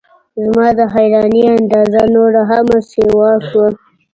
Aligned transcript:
زما 0.43 0.67
د 0.79 0.81
حیرانۍ 0.93 1.43
اندازه 1.57 2.01
نوره 2.15 2.41
هم 2.49 2.67
سیوا 2.91 3.31
شوه. 3.47 3.67